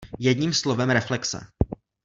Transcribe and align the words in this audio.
Jedním 0.19 0.53
slovem 0.53 0.89
reflexe. 0.93 1.47